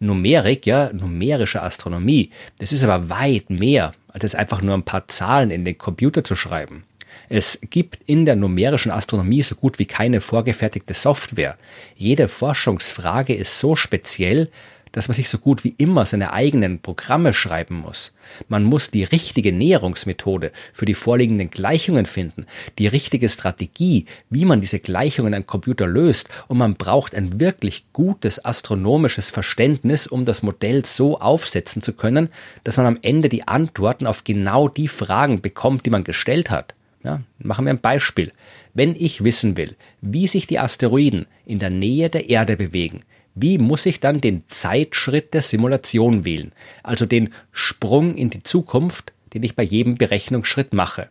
Numerik, 0.01 0.67
ja, 0.67 0.93
numerische 0.93 1.63
Astronomie, 1.63 2.31
das 2.59 2.73
ist 2.73 2.83
aber 2.83 3.09
weit 3.09 3.51
mehr, 3.51 3.93
als 4.09 4.25
es 4.25 4.35
einfach 4.35 4.61
nur 4.61 4.75
ein 4.75 4.83
paar 4.83 5.09
Zahlen 5.09 5.51
in 5.51 5.65
den 5.65 5.79
Computer 5.79 6.25
zu 6.25 6.37
schreiben. 6.37 6.85
Es 7.29 7.59
gibt 7.71 7.99
in 8.07 8.27
der 8.27 8.37
numerischen 8.37 8.91
Astronomie 8.91 9.43
so 9.43 9.55
gut 9.55 9.79
wie 9.79 9.87
keine 9.87 10.21
vorgefertigte 10.21 10.95
Software. 10.95 11.57
Jede 11.97 12.29
Forschungsfrage 12.29 13.35
ist 13.35 13.59
so 13.59 13.77
speziell, 13.77 14.51
dass 14.95 15.09
man 15.09 15.17
sich 15.17 15.29
so 15.29 15.39
gut 15.39 15.65
wie 15.65 15.75
immer 15.77 16.07
seine 16.07 16.33
eigenen 16.33 16.79
Programme 16.79 17.35
schreiben 17.35 17.75
muss. 17.75 18.15
Man 18.49 18.63
muss 18.63 18.93
die 18.93 19.03
richtige 19.03 19.53
Näherungsmethode 19.53 20.53
für 20.73 20.85
die 20.85 20.95
vorliegenden 20.95 21.51
Gleichungen 21.51 22.07
finden, 22.07 22.47
die 22.79 22.87
richtige 22.87 23.29
Strategie, 23.29 24.07
wie 24.31 24.45
man 24.45 24.61
diese 24.61 24.79
Gleichungen 24.79 25.35
am 25.35 25.49
Computer 25.49 25.89
löst, 25.89 26.29
und 26.47 26.59
man 26.59 26.77
braucht 26.77 27.15
ein 27.15 27.41
wirklich 27.41 27.87
gutes 27.93 28.45
astronomisches 28.45 29.31
Verständnis, 29.31 30.07
um 30.07 30.25
das 30.25 30.45
Modell 30.45 30.85
so 30.85 31.19
aufsetzen 31.19 31.83
zu 31.83 31.95
können, 31.95 32.29
dass 32.63 32.77
man 32.77 32.87
am 32.87 32.99
Ende 33.03 33.29
die 33.29 33.49
Antworten 33.49 34.07
auf 34.07 34.23
genau 34.23 34.69
die 34.69 34.89
Fragen 34.89 35.43
bekommt, 35.43 35.87
die 35.87 35.91
man 35.91 36.05
gestellt 36.05 36.51
hat. 36.51 36.75
Ja, 37.05 37.21
machen 37.39 37.67
wir 37.67 37.73
ein 37.73 37.81
Beispiel. 37.81 38.33
Wenn 38.73 38.97
ich 38.97 39.23
wissen 39.23 39.57
will, 39.57 39.77
wie 40.01 40.27
sich 40.27 40.47
die 40.47 40.59
Asteroiden 40.59 41.27
in 41.45 41.59
der 41.59 41.71
Nähe 41.71 42.09
der 42.09 42.31
Erde 42.31 42.57
bewegen, 42.57 43.03
wie 43.35 43.59
muss 43.59 43.85
ich 43.85 44.01
dann 44.01 44.21
den 44.21 44.45
Zeitschritt 44.49 45.35
der 45.35 45.43
Simulation 45.43 46.25
wählen, 46.25 46.53
also 46.83 47.05
den 47.05 47.31
Sprung 47.53 48.15
in 48.15 48.31
die 48.31 48.43
Zukunft, 48.43 49.13
den 49.35 49.43
ich 49.43 49.55
bei 49.55 49.63
jedem 49.63 49.97
Berechnungsschritt 49.97 50.73
mache? 50.73 51.09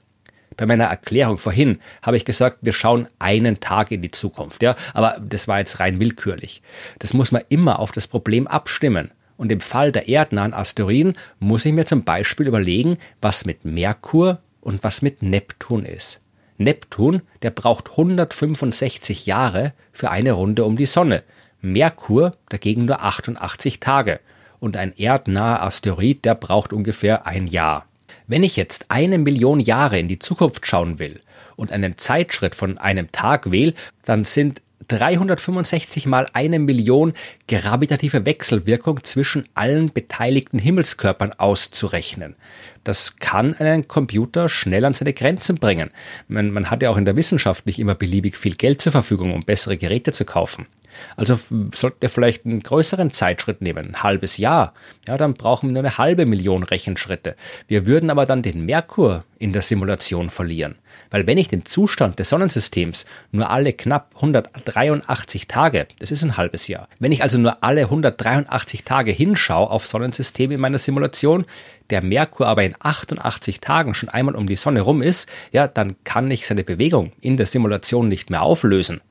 Bei 0.57 0.65
meiner 0.65 0.85
Erklärung 0.85 1.37
vorhin 1.37 1.79
habe 2.01 2.17
ich 2.17 2.25
gesagt, 2.25 2.59
wir 2.61 2.73
schauen 2.73 3.07
einen 3.19 3.59
Tag 3.59 3.91
in 3.91 4.01
die 4.01 4.11
Zukunft, 4.11 4.63
ja, 4.63 4.75
aber 4.93 5.17
das 5.19 5.47
war 5.47 5.59
jetzt 5.59 5.79
rein 5.79 5.99
willkürlich. 5.99 6.61
Das 6.99 7.13
muss 7.13 7.31
man 7.31 7.43
immer 7.49 7.79
auf 7.79 7.91
das 7.91 8.07
Problem 8.07 8.47
abstimmen. 8.47 9.11
Und 9.35 9.51
im 9.51 9.61
Fall 9.61 9.91
der 9.91 10.07
erdnahen 10.07 10.53
Asteroiden 10.53 11.17
muss 11.39 11.65
ich 11.65 11.73
mir 11.73 11.85
zum 11.85 12.03
Beispiel 12.03 12.47
überlegen, 12.47 12.97
was 13.19 13.45
mit 13.45 13.65
Merkur 13.65 14.39
und 14.63 14.83
was 14.83 15.01
mit 15.01 15.21
Neptun 15.21 15.85
ist. 15.85 16.19
Neptun, 16.57 17.21
der 17.41 17.51
braucht 17.51 17.91
165 17.91 19.25
Jahre 19.25 19.73
für 19.91 20.09
eine 20.09 20.31
Runde 20.31 20.65
um 20.65 20.77
die 20.77 20.85
Sonne. 20.85 21.23
Merkur 21.61 22.35
dagegen 22.49 22.85
nur 22.85 23.03
88 23.03 23.79
Tage 23.79 24.19
und 24.59 24.77
ein 24.77 24.95
erdnaher 24.97 25.63
Asteroid, 25.63 26.23
der 26.25 26.35
braucht 26.35 26.73
ungefähr 26.73 27.25
ein 27.25 27.47
Jahr. 27.47 27.85
Wenn 28.27 28.43
ich 28.43 28.55
jetzt 28.55 28.85
eine 28.89 29.17
Million 29.17 29.59
Jahre 29.59 29.99
in 29.99 30.07
die 30.07 30.19
Zukunft 30.19 30.65
schauen 30.65 30.99
will 30.99 31.19
und 31.55 31.71
einen 31.71 31.97
Zeitschritt 31.97 32.55
von 32.55 32.77
einem 32.77 33.11
Tag 33.11 33.51
wähle, 33.51 33.73
dann 34.05 34.23
sind 34.23 34.61
365 34.97 36.05
mal 36.05 36.27
eine 36.33 36.59
Million 36.59 37.13
gravitative 37.47 38.25
Wechselwirkung 38.25 39.03
zwischen 39.03 39.47
allen 39.55 39.91
beteiligten 39.91 40.59
Himmelskörpern 40.59 41.33
auszurechnen. 41.33 42.35
Das 42.83 43.17
kann 43.17 43.55
einen 43.55 43.87
Computer 43.87 44.49
schnell 44.49 44.85
an 44.85 44.93
seine 44.93 45.13
Grenzen 45.13 45.55
bringen. 45.55 45.89
Man, 46.27 46.51
man 46.51 46.69
hat 46.69 46.83
ja 46.83 46.91
auch 46.91 46.97
in 46.97 47.05
der 47.05 47.15
Wissenschaft 47.15 47.65
nicht 47.65 47.79
immer 47.79 47.95
beliebig 47.95 48.37
viel 48.37 48.55
Geld 48.55 48.81
zur 48.81 48.91
Verfügung, 48.91 49.33
um 49.33 49.43
bessere 49.43 49.77
Geräte 49.77 50.11
zu 50.11 50.25
kaufen. 50.25 50.67
Also 51.15 51.39
sollten 51.73 52.01
wir 52.01 52.09
vielleicht 52.09 52.45
einen 52.45 52.61
größeren 52.61 53.11
Zeitschritt 53.11 53.61
nehmen, 53.61 53.89
ein 53.89 54.03
halbes 54.03 54.37
Jahr. 54.37 54.73
Ja, 55.07 55.17
dann 55.17 55.33
brauchen 55.33 55.69
wir 55.69 55.73
nur 55.73 55.83
eine 55.83 55.97
halbe 55.97 56.25
Million 56.25 56.63
Rechenschritte. 56.63 57.35
Wir 57.67 57.85
würden 57.85 58.09
aber 58.09 58.25
dann 58.25 58.41
den 58.41 58.65
Merkur 58.65 59.23
in 59.39 59.51
der 59.51 59.61
Simulation 59.61 60.29
verlieren. 60.29 60.75
Weil 61.09 61.27
wenn 61.27 61.37
ich 61.37 61.47
den 61.47 61.65
Zustand 61.65 62.17
des 62.17 62.29
Sonnensystems 62.29 63.05
nur 63.31 63.49
alle 63.49 63.73
knapp 63.73 64.11
183 64.15 65.47
Tage, 65.47 65.87
das 65.99 66.11
ist 66.11 66.23
ein 66.23 66.37
halbes 66.37 66.67
Jahr, 66.67 66.87
wenn 66.99 67.11
ich 67.11 67.23
also 67.23 67.37
nur 67.37 67.63
alle 67.63 67.81
183 67.81 68.83
Tage 68.83 69.11
hinschaue 69.11 69.69
auf 69.69 69.85
Sonnensystem 69.85 70.51
in 70.51 70.59
meiner 70.59 70.79
Simulation, 70.79 71.45
der 71.89 72.01
Merkur 72.01 72.47
aber 72.47 72.63
in 72.63 72.75
88 72.79 73.59
Tagen 73.59 73.93
schon 73.93 74.09
einmal 74.09 74.35
um 74.35 74.47
die 74.47 74.55
Sonne 74.55 74.81
rum 74.81 75.01
ist, 75.01 75.29
ja, 75.51 75.67
dann 75.67 75.95
kann 76.03 76.31
ich 76.31 76.47
seine 76.47 76.63
Bewegung 76.63 77.11
in 77.21 77.37
der 77.37 77.45
Simulation 77.45 78.07
nicht 78.07 78.29
mehr 78.29 78.41
auflösen. 78.41 79.01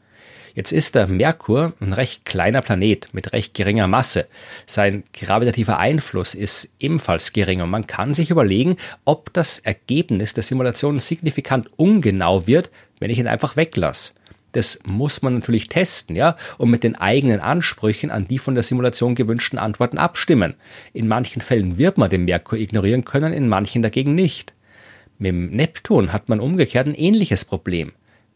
Jetzt 0.55 0.73
ist 0.73 0.95
der 0.95 1.07
Merkur 1.07 1.73
ein 1.81 1.95
recht 1.95 2.27
kleiner 2.27 2.61
Planet 2.61 3.09
mit 3.13 3.33
recht 3.33 3.55
geringer 3.55 3.87
Masse. 3.87 4.29
Sein 4.67 5.03
gravitativer 5.15 5.79
Einfluss 5.79 6.35
ist 6.35 6.71
ebenfalls 6.79 7.33
gering 7.33 7.63
und 7.63 7.71
man 7.71 7.87
kann 7.87 8.13
sich 8.13 8.31
überlegen, 8.31 8.77
ob 9.07 9.33
das 9.33 9.59
Ergebnis 9.61 10.35
der 10.35 10.43
Simulation 10.43 10.99
signifikant 10.99 11.71
ungenau 11.77 12.47
wird, 12.47 12.71
wenn 13.01 13.11
ich 13.11 13.19
ihn 13.19 13.29
einfach 13.29 13.57
weglasse. 13.57 14.13
Das 14.53 14.79
muss 14.85 15.23
man 15.23 15.37
natürlich 15.37 15.69
testen, 15.69 16.15
ja, 16.15 16.37
und 16.59 16.71
mit 16.71 16.85
den 16.85 16.97
eigenen 16.97 17.41
Ansprüchen 17.41 18.11
an 18.11 18.29
die 18.29 18.39
von 18.39 18.55
der 18.55 18.63
Simulation 18.63 19.15
gewünschten 19.15 19.59
Antworten 19.59 19.97
abstimmen. 19.97 20.55
In 20.93 21.09
manchen 21.09 21.41
Fällen 21.41 21.79
wird 21.79 21.97
man 21.97 22.11
den 22.11 22.27
Merkur 22.27 22.59
ignorieren 22.59 23.05
können, 23.05 23.33
in 23.33 23.49
manchen 23.49 23.83
dagegen 23.83 24.15
nicht. 24.15 24.53
Mit 25.19 25.29
dem 25.29 25.51
Neptun 25.51 26.13
hat 26.13 26.29
man 26.29 26.41
umgekehrt 26.41 26.87
ein 26.87 26.95
ähnliches 26.95 27.47
Problem. 27.47 27.93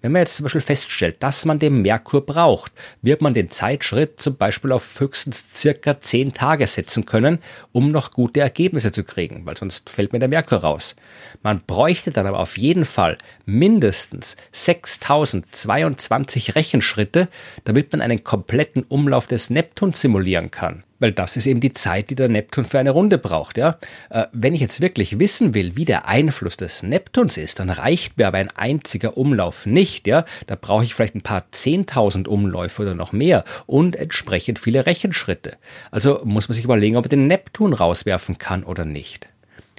Wenn 0.06 0.12
man 0.12 0.22
jetzt 0.22 0.36
zum 0.36 0.44
Beispiel 0.44 0.60
feststellt, 0.60 1.16
dass 1.18 1.44
man 1.46 1.58
den 1.58 1.82
Merkur 1.82 2.24
braucht, 2.24 2.70
wird 3.02 3.22
man 3.22 3.34
den 3.34 3.50
Zeitschritt 3.50 4.20
zum 4.20 4.36
Beispiel 4.36 4.70
auf 4.70 5.00
höchstens 5.00 5.46
circa 5.52 6.00
zehn 6.00 6.32
Tage 6.32 6.68
setzen 6.68 7.06
können, 7.06 7.40
um 7.72 7.90
noch 7.90 8.12
gute 8.12 8.38
Ergebnisse 8.38 8.92
zu 8.92 9.02
kriegen, 9.02 9.44
weil 9.46 9.56
sonst 9.56 9.90
fällt 9.90 10.12
mir 10.12 10.20
der 10.20 10.28
Merkur 10.28 10.58
raus. 10.58 10.94
Man 11.42 11.60
bräuchte 11.66 12.12
dann 12.12 12.28
aber 12.28 12.38
auf 12.38 12.56
jeden 12.56 12.84
Fall 12.84 13.18
mindestens 13.46 14.36
6022 14.52 16.54
Rechenschritte, 16.54 17.28
damit 17.64 17.90
man 17.90 18.00
einen 18.00 18.22
kompletten 18.22 18.84
Umlauf 18.84 19.26
des 19.26 19.50
Neptun 19.50 19.92
simulieren 19.92 20.52
kann 20.52 20.84
weil 20.98 21.12
das 21.12 21.36
ist 21.36 21.46
eben 21.46 21.60
die 21.60 21.72
Zeit, 21.72 22.10
die 22.10 22.14
der 22.14 22.28
Neptun 22.28 22.64
für 22.64 22.78
eine 22.78 22.90
Runde 22.90 23.18
braucht. 23.18 23.58
Ja? 23.58 23.78
Äh, 24.10 24.26
wenn 24.32 24.54
ich 24.54 24.60
jetzt 24.60 24.80
wirklich 24.80 25.18
wissen 25.18 25.54
will, 25.54 25.76
wie 25.76 25.84
der 25.84 26.08
Einfluss 26.08 26.56
des 26.56 26.82
Neptuns 26.82 27.36
ist, 27.36 27.58
dann 27.58 27.70
reicht 27.70 28.18
mir 28.18 28.28
aber 28.28 28.38
ein 28.38 28.50
einziger 28.56 29.16
Umlauf 29.16 29.66
nicht. 29.66 30.06
Ja? 30.06 30.24
Da 30.46 30.56
brauche 30.60 30.84
ich 30.84 30.94
vielleicht 30.94 31.14
ein 31.14 31.22
paar 31.22 31.44
zehntausend 31.52 32.28
Umläufe 32.28 32.82
oder 32.82 32.94
noch 32.94 33.12
mehr 33.12 33.44
und 33.66 33.96
entsprechend 33.96 34.58
viele 34.58 34.86
Rechenschritte. 34.86 35.52
Also 35.90 36.20
muss 36.24 36.48
man 36.48 36.54
sich 36.54 36.64
überlegen, 36.64 36.96
ob 36.96 37.04
man 37.04 37.10
den 37.10 37.26
Neptun 37.26 37.72
rauswerfen 37.72 38.38
kann 38.38 38.64
oder 38.64 38.84
nicht. 38.84 39.28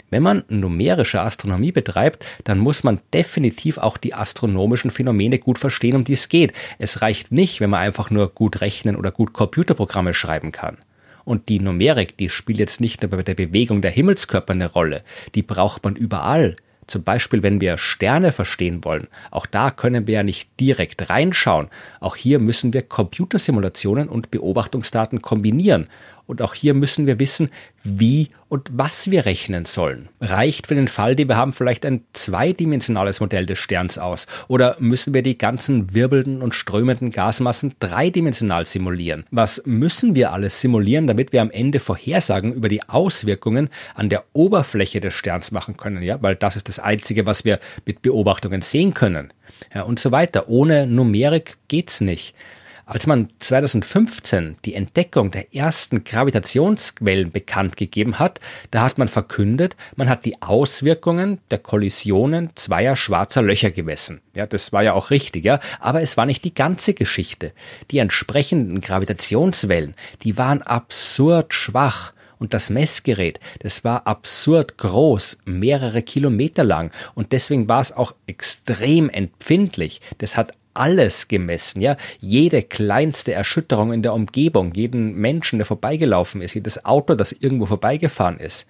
Wenn 0.09 0.23
man 0.23 0.45
numerische 0.47 1.19
Astronomie 1.19 1.73
betreibt, 1.73 2.25
dann 2.45 2.59
muss 2.59 2.83
man 2.83 3.01
definitiv 3.13 3.77
auch 3.77 3.97
die 3.97 4.13
astronomischen 4.13 4.89
Phänomene 4.89 5.37
gut 5.37 5.59
verstehen, 5.59 5.97
um 5.97 6.05
die 6.05 6.13
es 6.13 6.29
geht. 6.29 6.53
Es 6.79 7.01
reicht 7.01 7.33
nicht, 7.33 7.59
wenn 7.59 7.69
man 7.69 7.81
einfach 7.81 8.09
nur 8.09 8.29
gut 8.29 8.61
rechnen 8.61 8.95
oder 8.95 9.11
gut 9.11 9.33
Computerprogramme 9.33 10.13
schreiben 10.13 10.53
kann. 10.53 10.77
Und 11.27 11.49
die 11.49 11.59
Numerik, 11.59 12.15
die 12.15 12.29
spielt 12.29 12.57
jetzt 12.57 12.79
nicht 12.79 13.01
nur 13.01 13.11
bei 13.11 13.21
der 13.21 13.35
Bewegung 13.35 13.81
der 13.81 13.91
Himmelskörper 13.91 14.53
eine 14.53 14.71
Rolle, 14.71 15.01
die 15.35 15.41
braucht 15.41 15.83
man 15.83 15.97
überall. 15.97 16.55
Zum 16.87 17.03
Beispiel, 17.03 17.43
wenn 17.43 17.59
wir 17.59 17.77
Sterne 17.77 18.31
verstehen 18.31 18.85
wollen. 18.85 19.09
Auch 19.29 19.45
da 19.45 19.69
können 19.69 20.07
wir 20.07 20.13
ja 20.13 20.23
nicht 20.23 20.49
direkt 20.57 21.09
reinschauen. 21.09 21.67
Auch 21.99 22.15
hier 22.15 22.39
müssen 22.39 22.71
wir 22.71 22.81
Computersimulationen 22.81 24.07
und 24.07 24.31
Beobachtungsdaten 24.31 25.21
kombinieren. 25.21 25.87
Und 26.27 26.41
auch 26.41 26.53
hier 26.53 26.73
müssen 26.73 27.07
wir 27.07 27.19
wissen, 27.19 27.49
wie 27.83 28.27
und 28.49 28.69
was 28.73 29.09
wir 29.09 29.25
rechnen 29.25 29.65
sollen. 29.65 30.09
Reicht 30.19 30.67
für 30.67 30.75
den 30.75 30.89
Fall, 30.89 31.15
den 31.15 31.29
wir 31.29 31.37
haben, 31.37 31.53
vielleicht 31.53 31.85
ein 31.85 32.03
zweidimensionales 32.13 33.21
Modell 33.21 33.45
des 33.45 33.59
Sterns 33.59 33.97
aus? 33.97 34.27
Oder 34.49 34.75
müssen 34.79 35.13
wir 35.13 35.21
die 35.21 35.37
ganzen 35.37 35.93
wirbelnden 35.93 36.41
und 36.41 36.53
strömenden 36.53 37.11
Gasmassen 37.11 37.75
dreidimensional 37.79 38.65
simulieren? 38.65 39.25
Was 39.31 39.63
müssen 39.65 40.15
wir 40.15 40.33
alles 40.33 40.59
simulieren, 40.59 41.07
damit 41.07 41.31
wir 41.31 41.41
am 41.41 41.51
Ende 41.51 41.79
Vorhersagen 41.79 42.53
über 42.53 42.67
die 42.67 42.83
Auswirkungen 42.87 43.69
an 43.95 44.09
der 44.09 44.25
Oberfläche 44.33 44.99
des 44.99 45.13
Sterns 45.13 45.51
machen 45.51 45.77
können? 45.77 46.03
Ja, 46.03 46.21
weil 46.21 46.35
das 46.35 46.57
ist 46.57 46.67
das 46.67 46.79
Einzige, 46.79 47.25
was 47.25 47.45
wir 47.45 47.59
mit 47.85 48.01
Beobachtungen 48.01 48.61
sehen 48.61 48.93
können. 48.93 49.31
Ja, 49.73 49.83
und 49.83 49.97
so 49.97 50.11
weiter. 50.11 50.49
Ohne 50.49 50.87
Numerik 50.87 51.57
geht's 51.69 52.01
nicht. 52.01 52.35
Als 52.89 53.05
man 53.05 53.27
2015 53.39 54.59
die 54.63 54.73
Entdeckung 54.73 55.29
der 55.29 55.53
ersten 55.53 56.05
Gravitationsquellen 56.05 57.33
bekannt 57.33 57.75
gegeben 57.75 58.17
hat, 58.17 58.39
da 58.71 58.83
hat 58.83 58.97
man 58.97 59.09
verkündet, 59.09 59.75
man 59.97 60.07
hat 60.07 60.23
die 60.23 60.41
Auswirkungen 60.41 61.39
der 61.51 61.57
Kollisionen 61.57 62.51
zweier 62.55 62.95
schwarzer 62.95 63.41
Löcher 63.41 63.71
gemessen. 63.71 64.21
Ja, 64.37 64.45
das 64.45 64.71
war 64.71 64.83
ja 64.83 64.93
auch 64.93 65.09
richtig, 65.09 65.43
ja, 65.43 65.59
aber 65.81 66.01
es 66.01 66.15
war 66.15 66.25
nicht 66.25 66.45
die 66.45 66.55
ganze 66.55 66.93
Geschichte. 66.93 67.51
Die 67.91 67.97
entsprechenden 67.97 68.79
Gravitationswellen, 68.79 69.93
die 70.23 70.37
waren 70.37 70.61
absurd 70.61 71.53
schwach. 71.53 72.13
Und 72.39 72.53
das 72.53 72.69
Messgerät, 72.69 73.39
das 73.59 73.83
war 73.83 74.05
absurd 74.05 74.77
groß, 74.77 75.39
mehrere 75.45 76.03
Kilometer 76.03 76.63
lang. 76.63 76.91
Und 77.15 77.31
deswegen 77.31 77.67
war 77.67 77.81
es 77.81 77.91
auch 77.91 78.13
extrem 78.27 79.09
empfindlich. 79.09 80.01
Das 80.19 80.37
hat 80.37 80.53
alles 80.77 81.27
gemessen, 81.27 81.81
ja. 81.81 81.97
Jede 82.19 82.63
kleinste 82.63 83.33
Erschütterung 83.33 83.93
in 83.93 84.03
der 84.03 84.13
Umgebung, 84.13 84.73
jeden 84.73 85.15
Menschen, 85.15 85.59
der 85.59 85.65
vorbeigelaufen 85.65 86.41
ist, 86.41 86.53
jedes 86.53 86.85
Auto, 86.85 87.15
das 87.15 87.31
irgendwo 87.31 87.65
vorbeigefahren 87.65 88.39
ist. 88.39 88.67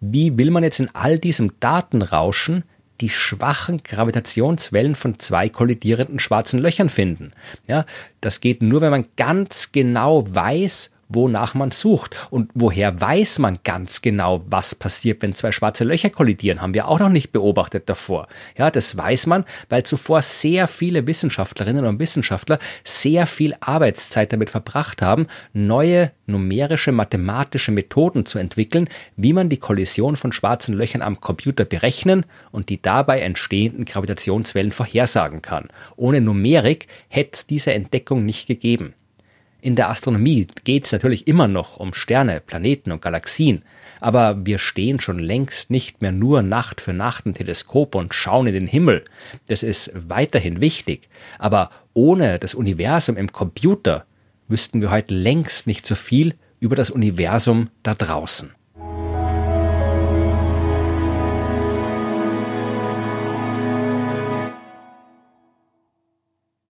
Wie 0.00 0.36
will 0.36 0.50
man 0.50 0.64
jetzt 0.64 0.80
in 0.80 0.90
all 0.94 1.18
diesem 1.18 1.52
Datenrauschen 1.60 2.64
die 3.00 3.10
schwachen 3.10 3.82
Gravitationswellen 3.82 4.94
von 4.94 5.18
zwei 5.18 5.48
kollidierenden 5.48 6.18
schwarzen 6.20 6.58
Löchern 6.58 6.88
finden? 6.88 7.32
Ja, 7.66 7.86
das 8.20 8.40
geht 8.40 8.62
nur, 8.62 8.80
wenn 8.80 8.90
man 8.90 9.06
ganz 9.16 9.70
genau 9.72 10.24
weiß, 10.34 10.90
wonach 11.14 11.54
man 11.54 11.70
sucht. 11.70 12.16
Und 12.30 12.50
woher 12.54 13.00
weiß 13.00 13.38
man 13.38 13.58
ganz 13.64 14.02
genau, 14.02 14.42
was 14.46 14.74
passiert, 14.74 15.22
wenn 15.22 15.34
zwei 15.34 15.52
schwarze 15.52 15.84
Löcher 15.84 16.10
kollidieren? 16.10 16.60
Haben 16.60 16.74
wir 16.74 16.88
auch 16.88 16.98
noch 16.98 17.08
nicht 17.08 17.32
beobachtet 17.32 17.88
davor. 17.88 18.28
Ja, 18.56 18.70
das 18.70 18.96
weiß 18.96 19.26
man, 19.26 19.44
weil 19.68 19.84
zuvor 19.84 20.22
sehr 20.22 20.66
viele 20.68 21.06
Wissenschaftlerinnen 21.06 21.84
und 21.84 21.98
Wissenschaftler 21.98 22.58
sehr 22.84 23.26
viel 23.26 23.54
Arbeitszeit 23.60 24.32
damit 24.32 24.50
verbracht 24.50 25.02
haben, 25.02 25.26
neue 25.52 26.12
numerische 26.26 26.92
mathematische 26.92 27.72
Methoden 27.72 28.26
zu 28.26 28.38
entwickeln, 28.38 28.88
wie 29.16 29.32
man 29.32 29.48
die 29.48 29.58
Kollision 29.58 30.16
von 30.16 30.32
schwarzen 30.32 30.74
Löchern 30.74 31.02
am 31.02 31.20
Computer 31.20 31.64
berechnen 31.64 32.24
und 32.50 32.68
die 32.68 32.80
dabei 32.80 33.20
entstehenden 33.20 33.84
Gravitationswellen 33.84 34.72
vorhersagen 34.72 35.42
kann. 35.42 35.68
Ohne 35.96 36.20
Numerik 36.20 36.86
hätte 37.08 37.30
es 37.34 37.46
diese 37.46 37.72
Entdeckung 37.72 38.24
nicht 38.24 38.46
gegeben. 38.46 38.94
In 39.62 39.76
der 39.76 39.90
Astronomie 39.90 40.48
geht 40.64 40.86
es 40.86 40.92
natürlich 40.92 41.28
immer 41.28 41.46
noch 41.46 41.76
um 41.76 41.94
Sterne, 41.94 42.40
Planeten 42.40 42.90
und 42.90 43.00
Galaxien, 43.00 43.62
aber 44.00 44.44
wir 44.44 44.58
stehen 44.58 45.00
schon 45.00 45.20
längst 45.20 45.70
nicht 45.70 46.02
mehr 46.02 46.10
nur 46.10 46.42
Nacht 46.42 46.80
für 46.80 46.92
Nacht 46.92 47.26
im 47.26 47.32
Teleskop 47.32 47.94
und 47.94 48.12
schauen 48.12 48.48
in 48.48 48.54
den 48.54 48.66
Himmel. 48.66 49.04
Das 49.46 49.62
ist 49.62 49.92
weiterhin 49.94 50.60
wichtig, 50.60 51.08
aber 51.38 51.70
ohne 51.94 52.40
das 52.40 52.56
Universum 52.56 53.16
im 53.16 53.30
Computer 53.30 54.04
wüssten 54.48 54.82
wir 54.82 54.90
heute 54.90 55.14
längst 55.14 55.68
nicht 55.68 55.86
so 55.86 55.94
viel 55.94 56.34
über 56.58 56.74
das 56.74 56.90
Universum 56.90 57.70
da 57.84 57.94
draußen. 57.94 58.50